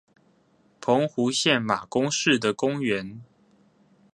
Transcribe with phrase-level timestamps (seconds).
[0.81, 3.21] 澎湖縣馬公市的公園